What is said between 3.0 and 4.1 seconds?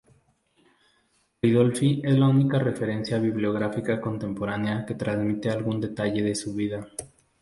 bibliográfica